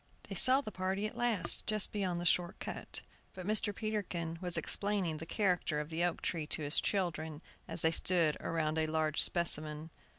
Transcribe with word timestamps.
They 0.29 0.33
saw 0.35 0.61
the 0.61 0.71
party 0.71 1.05
at 1.05 1.15
last, 1.15 1.63
just 1.67 1.91
beyond 1.91 2.19
the 2.19 2.25
short 2.25 2.57
cut; 2.57 3.03
but 3.35 3.45
Mr. 3.45 3.69
Peterkin 3.71 4.39
was 4.41 4.57
explaining 4.57 5.17
the 5.17 5.27
character 5.27 5.79
of 5.79 5.89
the 5.89 6.03
oak 6.03 6.23
tree 6.23 6.47
to 6.47 6.63
his 6.63 6.81
children 6.81 7.43
as 7.67 7.83
they 7.83 7.91
stood 7.91 8.35
around 8.39 8.79
a 8.79 8.87
large 8.87 9.21
specimen. 9.21 9.91